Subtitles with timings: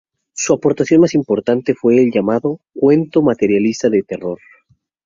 [0.33, 4.39] Su aportación más importante fue el llamado "cuento materialista de terror".